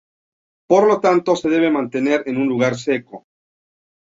Por 0.67 0.87
lo 0.87 0.99
tanto, 0.99 1.35
se 1.35 1.47
debe 1.47 1.69
mantener 1.69 2.23
en 2.25 2.37
un 2.37 2.47
lugar 2.47 2.75
seco. 2.75 3.27